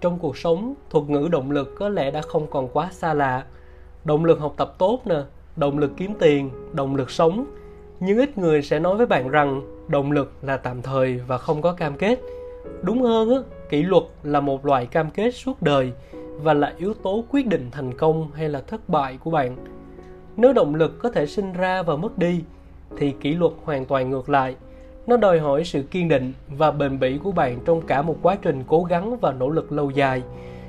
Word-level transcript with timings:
trong 0.00 0.18
cuộc 0.18 0.36
sống, 0.36 0.74
thuật 0.90 1.04
ngữ 1.08 1.28
động 1.32 1.50
lực 1.50 1.74
có 1.78 1.88
lẽ 1.88 2.10
đã 2.10 2.22
không 2.22 2.46
còn 2.50 2.68
quá 2.68 2.88
xa 2.92 3.14
lạ. 3.14 3.44
Động 4.04 4.24
lực 4.24 4.40
học 4.40 4.54
tập 4.56 4.74
tốt 4.78 5.00
nè, 5.04 5.22
động 5.56 5.78
lực 5.78 5.90
kiếm 5.96 6.14
tiền, 6.18 6.50
động 6.72 6.96
lực 6.96 7.10
sống. 7.10 7.46
Nhưng 8.00 8.18
ít 8.18 8.38
người 8.38 8.62
sẽ 8.62 8.78
nói 8.78 8.96
với 8.96 9.06
bạn 9.06 9.28
rằng 9.28 9.62
động 9.88 10.12
lực 10.12 10.32
là 10.42 10.56
tạm 10.56 10.82
thời 10.82 11.20
và 11.26 11.38
không 11.38 11.62
có 11.62 11.72
cam 11.72 11.96
kết. 11.96 12.20
Đúng 12.82 13.02
hơn 13.02 13.30
á, 13.30 13.36
kỷ 13.68 13.82
luật 13.82 14.02
là 14.22 14.40
một 14.40 14.66
loại 14.66 14.86
cam 14.86 15.10
kết 15.10 15.30
suốt 15.30 15.62
đời 15.62 15.92
và 16.42 16.54
là 16.54 16.74
yếu 16.78 16.94
tố 16.94 17.24
quyết 17.30 17.46
định 17.46 17.68
thành 17.72 17.94
công 17.94 18.30
hay 18.34 18.48
là 18.48 18.60
thất 18.60 18.88
bại 18.88 19.18
của 19.24 19.30
bạn. 19.30 19.56
Nếu 20.36 20.52
động 20.52 20.74
lực 20.74 20.98
có 20.98 21.10
thể 21.10 21.26
sinh 21.26 21.52
ra 21.52 21.82
và 21.82 21.96
mất 21.96 22.18
đi, 22.18 22.44
thì 22.96 23.14
kỷ 23.20 23.34
luật 23.34 23.52
hoàn 23.64 23.84
toàn 23.84 24.10
ngược 24.10 24.28
lại 24.28 24.56
nó 25.06 25.16
đòi 25.16 25.38
hỏi 25.38 25.64
sự 25.64 25.82
kiên 25.82 26.08
định 26.08 26.32
và 26.48 26.70
bền 26.70 26.98
bỉ 26.98 27.18
của 27.18 27.32
bạn 27.32 27.58
trong 27.64 27.82
cả 27.82 28.02
một 28.02 28.16
quá 28.22 28.36
trình 28.42 28.64
cố 28.66 28.84
gắng 28.84 29.16
và 29.16 29.32
nỗ 29.32 29.48
lực 29.48 29.72
lâu 29.72 29.90
dài. 29.90 30.22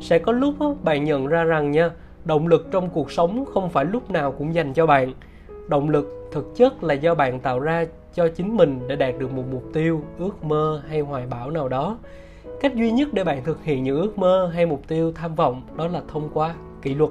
Sẽ 0.00 0.18
có 0.18 0.32
lúc 0.32 0.54
bạn 0.82 1.04
nhận 1.04 1.26
ra 1.26 1.44
rằng 1.44 1.70
nha, 1.70 1.90
động 2.24 2.46
lực 2.46 2.68
trong 2.70 2.90
cuộc 2.90 3.12
sống 3.12 3.44
không 3.54 3.70
phải 3.70 3.84
lúc 3.84 4.10
nào 4.10 4.32
cũng 4.32 4.54
dành 4.54 4.72
cho 4.72 4.86
bạn. 4.86 5.12
Động 5.68 5.90
lực 5.90 6.28
thực 6.32 6.56
chất 6.56 6.84
là 6.84 6.94
do 6.94 7.14
bạn 7.14 7.40
tạo 7.40 7.60
ra 7.60 7.84
cho 8.14 8.28
chính 8.28 8.56
mình 8.56 8.80
để 8.88 8.96
đạt 8.96 9.14
được 9.18 9.32
một 9.32 9.44
mục 9.52 9.64
tiêu, 9.72 10.02
ước 10.18 10.44
mơ 10.44 10.82
hay 10.88 11.00
hoài 11.00 11.26
bão 11.30 11.50
nào 11.50 11.68
đó. 11.68 11.98
Cách 12.60 12.74
duy 12.74 12.90
nhất 12.90 13.08
để 13.12 13.24
bạn 13.24 13.44
thực 13.44 13.64
hiện 13.64 13.84
những 13.84 14.00
ước 14.00 14.18
mơ 14.18 14.50
hay 14.54 14.66
mục 14.66 14.82
tiêu 14.88 15.12
tham 15.12 15.34
vọng 15.34 15.62
đó 15.76 15.88
là 15.88 16.02
thông 16.08 16.28
qua 16.34 16.54
kỷ 16.82 16.94
luật. 16.94 17.10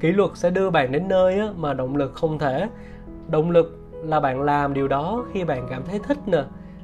Kỷ 0.00 0.12
luật 0.12 0.30
sẽ 0.34 0.50
đưa 0.50 0.70
bạn 0.70 0.92
đến 0.92 1.08
nơi 1.08 1.40
mà 1.56 1.74
động 1.74 1.96
lực 1.96 2.12
không 2.14 2.38
thể. 2.38 2.68
Động 3.28 3.50
lực 3.50 3.79
là 4.02 4.20
bạn 4.20 4.42
làm 4.42 4.74
điều 4.74 4.88
đó 4.88 5.24
khi 5.32 5.44
bạn 5.44 5.66
cảm 5.70 5.82
thấy 5.90 5.98
thích 5.98 6.18
nè. 6.26 6.42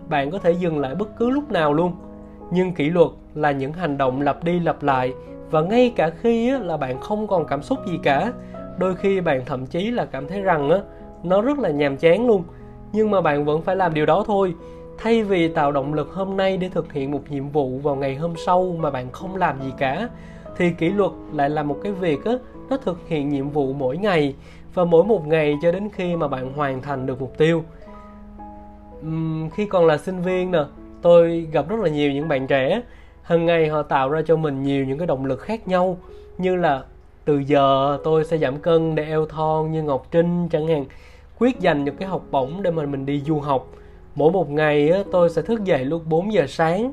Bạn 0.08 0.30
có 0.30 0.38
thể 0.38 0.50
dừng 0.50 0.78
lại 0.78 0.94
bất 0.94 1.16
cứ 1.18 1.30
lúc 1.30 1.50
nào 1.50 1.72
luôn. 1.72 1.92
Nhưng 2.50 2.74
kỷ 2.74 2.90
luật 2.90 3.08
là 3.34 3.50
những 3.50 3.72
hành 3.72 3.98
động 3.98 4.20
lặp 4.20 4.44
đi 4.44 4.60
lặp 4.60 4.82
lại 4.82 5.14
và 5.50 5.60
ngay 5.60 5.92
cả 5.96 6.10
khi 6.20 6.50
là 6.50 6.76
bạn 6.76 7.00
không 7.00 7.26
còn 7.26 7.46
cảm 7.46 7.62
xúc 7.62 7.78
gì 7.86 7.98
cả. 8.02 8.32
Đôi 8.78 8.94
khi 8.94 9.20
bạn 9.20 9.42
thậm 9.46 9.66
chí 9.66 9.90
là 9.90 10.04
cảm 10.04 10.28
thấy 10.28 10.40
rằng 10.40 10.70
nó 11.22 11.42
rất 11.42 11.58
là 11.58 11.70
nhàm 11.70 11.96
chán 11.96 12.26
luôn. 12.26 12.44
Nhưng 12.92 13.10
mà 13.10 13.20
bạn 13.20 13.44
vẫn 13.44 13.62
phải 13.62 13.76
làm 13.76 13.94
điều 13.94 14.06
đó 14.06 14.24
thôi. 14.26 14.54
Thay 14.98 15.22
vì 15.22 15.48
tạo 15.48 15.72
động 15.72 15.94
lực 15.94 16.12
hôm 16.12 16.36
nay 16.36 16.56
để 16.56 16.68
thực 16.68 16.92
hiện 16.92 17.10
một 17.10 17.20
nhiệm 17.28 17.48
vụ 17.48 17.78
vào 17.78 17.96
ngày 17.96 18.16
hôm 18.16 18.34
sau 18.36 18.76
mà 18.78 18.90
bạn 18.90 19.12
không 19.12 19.36
làm 19.36 19.62
gì 19.62 19.72
cả, 19.78 20.08
thì 20.56 20.70
kỷ 20.70 20.88
luật 20.88 21.10
lại 21.32 21.50
là 21.50 21.62
một 21.62 21.78
cái 21.82 21.92
việc 21.92 22.20
nó 22.70 22.76
thực 22.76 23.08
hiện 23.08 23.28
nhiệm 23.28 23.50
vụ 23.50 23.72
mỗi 23.72 23.96
ngày 23.96 24.34
và 24.74 24.84
mỗi 24.84 25.04
một 25.04 25.26
ngày 25.26 25.56
cho 25.62 25.72
đến 25.72 25.88
khi 25.92 26.16
mà 26.16 26.28
bạn 26.28 26.52
hoàn 26.52 26.82
thành 26.82 27.06
được 27.06 27.20
mục 27.20 27.38
tiêu. 27.38 27.64
Uhm, 29.00 29.48
khi 29.50 29.66
còn 29.66 29.86
là 29.86 29.98
sinh 29.98 30.22
viên 30.22 30.50
nè 30.50 30.64
tôi 31.02 31.48
gặp 31.52 31.68
rất 31.68 31.80
là 31.80 31.88
nhiều 31.88 32.12
những 32.12 32.28
bạn 32.28 32.46
trẻ. 32.46 32.82
Hàng 33.22 33.46
ngày 33.46 33.68
họ 33.68 33.82
tạo 33.82 34.08
ra 34.08 34.22
cho 34.26 34.36
mình 34.36 34.62
nhiều 34.62 34.84
những 34.84 34.98
cái 34.98 35.06
động 35.06 35.24
lực 35.24 35.40
khác 35.40 35.68
nhau 35.68 35.98
như 36.38 36.56
là 36.56 36.84
từ 37.24 37.38
giờ 37.38 37.98
tôi 38.04 38.24
sẽ 38.24 38.38
giảm 38.38 38.56
cân 38.56 38.94
để 38.94 39.04
eo 39.04 39.26
thon 39.26 39.72
như 39.72 39.82
Ngọc 39.82 40.06
Trinh 40.10 40.48
chẳng 40.48 40.68
hạn 40.68 40.84
quyết 41.38 41.60
dành 41.60 41.84
những 41.84 41.96
cái 41.96 42.08
học 42.08 42.22
bổng 42.30 42.62
để 42.62 42.70
mà 42.70 42.86
mình 42.86 43.06
đi 43.06 43.20
du 43.20 43.38
học. 43.38 43.68
Mỗi 44.14 44.32
một 44.32 44.50
ngày 44.50 44.92
tôi 45.12 45.30
sẽ 45.30 45.42
thức 45.42 45.64
dậy 45.64 45.84
lúc 45.84 46.02
4 46.06 46.32
giờ 46.32 46.46
sáng 46.48 46.92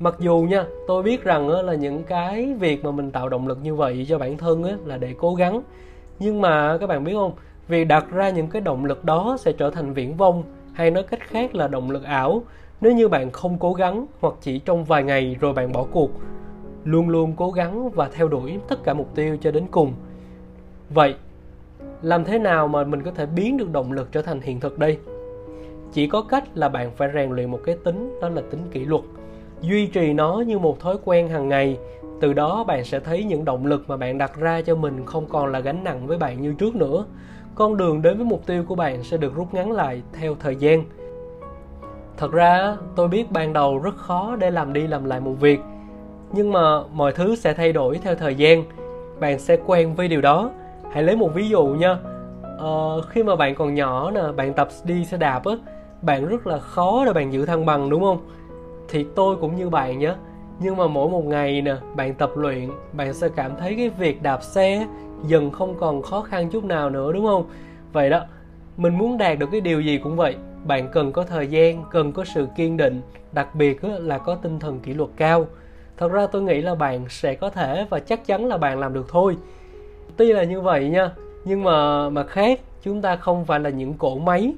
mặc 0.00 0.14
dù 0.18 0.46
nha, 0.50 0.64
tôi 0.86 1.02
biết 1.02 1.24
rằng 1.24 1.48
là 1.48 1.74
những 1.74 2.04
cái 2.04 2.54
việc 2.60 2.84
mà 2.84 2.90
mình 2.90 3.10
tạo 3.10 3.28
động 3.28 3.48
lực 3.48 3.58
như 3.62 3.74
vậy 3.74 4.06
cho 4.08 4.18
bản 4.18 4.36
thân 4.36 4.86
là 4.86 4.96
để 4.96 5.14
cố 5.18 5.34
gắng. 5.34 5.62
Nhưng 6.18 6.40
mà 6.40 6.78
các 6.78 6.86
bạn 6.86 7.04
biết 7.04 7.12
không, 7.14 7.32
việc 7.68 7.84
đặt 7.84 8.10
ra 8.10 8.30
những 8.30 8.48
cái 8.48 8.62
động 8.62 8.84
lực 8.84 9.04
đó 9.04 9.36
sẽ 9.40 9.52
trở 9.52 9.70
thành 9.70 9.94
viễn 9.94 10.16
vông, 10.16 10.42
hay 10.72 10.90
nói 10.90 11.02
cách 11.02 11.20
khác 11.20 11.54
là 11.54 11.68
động 11.68 11.90
lực 11.90 12.04
ảo, 12.04 12.42
nếu 12.80 12.92
như 12.92 13.08
bạn 13.08 13.30
không 13.30 13.58
cố 13.58 13.72
gắng 13.72 14.06
hoặc 14.20 14.34
chỉ 14.40 14.58
trong 14.58 14.84
vài 14.84 15.02
ngày 15.02 15.36
rồi 15.40 15.52
bạn 15.52 15.72
bỏ 15.72 15.86
cuộc. 15.92 16.10
Luôn 16.84 17.08
luôn 17.08 17.32
cố 17.36 17.50
gắng 17.50 17.90
và 17.90 18.08
theo 18.08 18.28
đuổi 18.28 18.58
tất 18.68 18.84
cả 18.84 18.94
mục 18.94 19.14
tiêu 19.14 19.36
cho 19.40 19.50
đến 19.50 19.64
cùng. 19.70 19.92
Vậy, 20.90 21.14
làm 22.02 22.24
thế 22.24 22.38
nào 22.38 22.68
mà 22.68 22.84
mình 22.84 23.02
có 23.02 23.10
thể 23.10 23.26
biến 23.26 23.56
được 23.56 23.72
động 23.72 23.92
lực 23.92 24.12
trở 24.12 24.22
thành 24.22 24.40
hiện 24.40 24.60
thực 24.60 24.78
đây? 24.78 24.98
Chỉ 25.92 26.06
có 26.06 26.22
cách 26.22 26.44
là 26.54 26.68
bạn 26.68 26.90
phải 26.96 27.08
rèn 27.14 27.30
luyện 27.30 27.50
một 27.50 27.60
cái 27.64 27.76
tính, 27.84 28.18
đó 28.22 28.28
là 28.28 28.42
tính 28.50 28.60
kỷ 28.70 28.84
luật 28.84 29.02
duy 29.60 29.86
trì 29.86 30.12
nó 30.12 30.42
như 30.46 30.58
một 30.58 30.80
thói 30.80 30.96
quen 31.04 31.28
hàng 31.28 31.48
ngày. 31.48 31.78
Từ 32.20 32.32
đó 32.32 32.64
bạn 32.64 32.84
sẽ 32.84 33.00
thấy 33.00 33.24
những 33.24 33.44
động 33.44 33.66
lực 33.66 33.84
mà 33.88 33.96
bạn 33.96 34.18
đặt 34.18 34.36
ra 34.36 34.62
cho 34.62 34.74
mình 34.74 35.06
không 35.06 35.26
còn 35.28 35.52
là 35.52 35.60
gánh 35.60 35.84
nặng 35.84 36.06
với 36.06 36.18
bạn 36.18 36.42
như 36.42 36.54
trước 36.54 36.74
nữa. 36.74 37.04
Con 37.54 37.76
đường 37.76 38.02
đến 38.02 38.16
với 38.16 38.26
mục 38.26 38.46
tiêu 38.46 38.64
của 38.68 38.74
bạn 38.74 39.02
sẽ 39.02 39.16
được 39.16 39.34
rút 39.34 39.54
ngắn 39.54 39.72
lại 39.72 40.02
theo 40.12 40.36
thời 40.40 40.56
gian. 40.56 40.84
Thật 42.16 42.32
ra 42.32 42.76
tôi 42.96 43.08
biết 43.08 43.30
ban 43.30 43.52
đầu 43.52 43.78
rất 43.78 43.96
khó 43.96 44.36
để 44.36 44.50
làm 44.50 44.72
đi 44.72 44.86
làm 44.86 45.04
lại 45.04 45.20
một 45.20 45.34
việc 45.40 45.60
nhưng 46.32 46.52
mà 46.52 46.82
mọi 46.92 47.12
thứ 47.12 47.36
sẽ 47.36 47.54
thay 47.54 47.72
đổi 47.72 47.98
theo 48.02 48.14
thời 48.14 48.34
gian. 48.34 48.64
Bạn 49.20 49.38
sẽ 49.38 49.56
quen 49.66 49.94
với 49.94 50.08
điều 50.08 50.20
đó. 50.20 50.50
Hãy 50.92 51.02
lấy 51.02 51.16
một 51.16 51.34
ví 51.34 51.48
dụ 51.48 51.66
nha. 51.66 51.96
Ờ, 52.58 53.00
khi 53.08 53.22
mà 53.22 53.36
bạn 53.36 53.54
còn 53.54 53.74
nhỏ 53.74 54.10
nè 54.10 54.22
bạn 54.36 54.54
tập 54.54 54.68
đi 54.84 55.04
xe 55.04 55.16
đạp 55.16 55.44
á 55.44 55.52
bạn 56.02 56.28
rất 56.28 56.46
là 56.46 56.58
khó 56.58 57.04
để 57.06 57.12
bạn 57.12 57.32
giữ 57.32 57.46
thăng 57.46 57.66
bằng 57.66 57.90
đúng 57.90 58.02
không? 58.02 58.18
Thì 58.88 59.06
tôi 59.14 59.36
cũng 59.36 59.56
như 59.56 59.68
bạn 59.68 59.98
nhé. 59.98 60.14
Nhưng 60.60 60.76
mà 60.76 60.86
mỗi 60.86 61.08
một 61.08 61.24
ngày 61.24 61.62
nè, 61.62 61.74
bạn 61.96 62.14
tập 62.14 62.30
luyện, 62.36 62.68
bạn 62.92 63.14
sẽ 63.14 63.28
cảm 63.28 63.52
thấy 63.56 63.74
cái 63.74 63.88
việc 63.88 64.22
đạp 64.22 64.42
xe 64.42 64.86
dần 65.26 65.50
không 65.50 65.74
còn 65.78 66.02
khó 66.02 66.22
khăn 66.22 66.50
chút 66.50 66.64
nào 66.64 66.90
nữa, 66.90 67.12
đúng 67.12 67.26
không? 67.26 67.44
Vậy 67.92 68.10
đó, 68.10 68.24
mình 68.76 68.98
muốn 68.98 69.18
đạt 69.18 69.38
được 69.38 69.48
cái 69.52 69.60
điều 69.60 69.80
gì 69.80 69.98
cũng 69.98 70.16
vậy. 70.16 70.36
Bạn 70.64 70.88
cần 70.92 71.12
có 71.12 71.22
thời 71.22 71.46
gian, 71.46 71.84
cần 71.90 72.12
có 72.12 72.24
sự 72.24 72.48
kiên 72.56 72.76
định, 72.76 73.00
đặc 73.32 73.54
biệt 73.54 73.84
là 73.84 74.18
có 74.18 74.34
tinh 74.34 74.58
thần 74.58 74.80
kỷ 74.80 74.94
luật 74.94 75.10
cao. 75.16 75.46
Thật 75.96 76.12
ra 76.12 76.26
tôi 76.26 76.42
nghĩ 76.42 76.60
là 76.60 76.74
bạn 76.74 77.04
sẽ 77.08 77.34
có 77.34 77.50
thể 77.50 77.86
và 77.90 78.00
chắc 78.00 78.26
chắn 78.26 78.46
là 78.46 78.56
bạn 78.56 78.78
làm 78.78 78.94
được 78.94 79.06
thôi. 79.08 79.36
Tuy 80.16 80.32
là 80.32 80.44
như 80.44 80.60
vậy 80.60 80.88
nha, 80.88 81.10
nhưng 81.44 81.64
mà 81.64 82.08
mà 82.10 82.24
khác, 82.24 82.60
chúng 82.82 83.02
ta 83.02 83.16
không 83.16 83.44
phải 83.44 83.60
là 83.60 83.70
những 83.70 83.94
cỗ 83.94 84.18
máy 84.18 84.54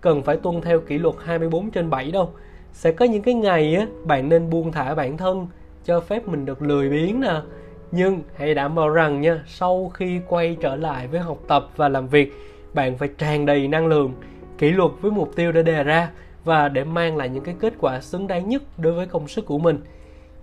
cần 0.00 0.22
phải 0.22 0.36
tuân 0.36 0.60
theo 0.60 0.80
kỷ 0.80 0.98
luật 0.98 1.14
24 1.24 1.70
trên 1.70 1.90
7 1.90 2.10
đâu 2.10 2.30
sẽ 2.72 2.92
có 2.92 3.04
những 3.04 3.22
cái 3.22 3.34
ngày 3.34 3.74
á, 3.74 3.86
bạn 4.04 4.28
nên 4.28 4.50
buông 4.50 4.72
thả 4.72 4.94
bản 4.94 5.16
thân, 5.16 5.46
cho 5.84 6.00
phép 6.00 6.28
mình 6.28 6.46
được 6.46 6.62
lười 6.62 6.88
biếng 6.88 7.20
nè. 7.20 7.40
Nhưng 7.92 8.22
hãy 8.36 8.54
đảm 8.54 8.74
bảo 8.74 8.88
rằng 8.88 9.20
nha, 9.20 9.44
sau 9.46 9.88
khi 9.94 10.20
quay 10.28 10.56
trở 10.60 10.76
lại 10.76 11.06
với 11.06 11.20
học 11.20 11.38
tập 11.48 11.68
và 11.76 11.88
làm 11.88 12.08
việc, 12.08 12.32
bạn 12.74 12.98
phải 12.98 13.08
tràn 13.18 13.46
đầy 13.46 13.68
năng 13.68 13.86
lượng, 13.86 14.12
kỷ 14.58 14.70
luật 14.70 14.90
với 15.00 15.10
mục 15.10 15.36
tiêu 15.36 15.52
đã 15.52 15.62
đề 15.62 15.84
ra 15.84 16.10
và 16.44 16.68
để 16.68 16.84
mang 16.84 17.16
lại 17.16 17.28
những 17.28 17.44
cái 17.44 17.54
kết 17.60 17.74
quả 17.80 18.00
xứng 18.00 18.26
đáng 18.26 18.48
nhất 18.48 18.62
đối 18.78 18.92
với 18.92 19.06
công 19.06 19.28
sức 19.28 19.46
của 19.46 19.58
mình. 19.58 19.78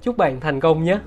Chúc 0.02 0.18
bạn 0.18 0.40
thành 0.40 0.60
công 0.60 0.84
nhé! 0.84 1.00